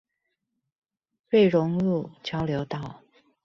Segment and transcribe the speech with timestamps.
[1.29, 3.03] 瑞隆路交流道